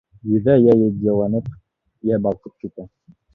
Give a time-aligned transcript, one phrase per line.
[0.35, 1.51] Йөҙө йә етдиләнеп,
[2.11, 2.89] йә балҡып китә.